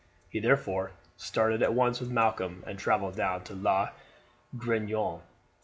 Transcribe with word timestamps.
He 0.31 0.39
therefore 0.39 0.93
started 1.15 1.61
at 1.61 1.75
once 1.75 1.99
with 1.99 2.09
Malcolm 2.09 2.63
and 2.65 2.79
travelled 2.79 3.17
down 3.17 3.43
to 3.43 3.53
La 3.53 3.89
Grenouille. 4.57 5.21